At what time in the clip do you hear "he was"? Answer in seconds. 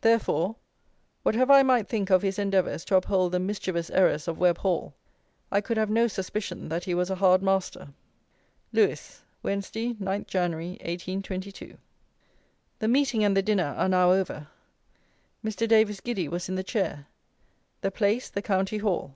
6.84-7.10